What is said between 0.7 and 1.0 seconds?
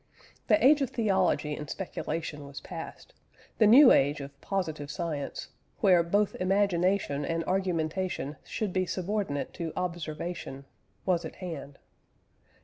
of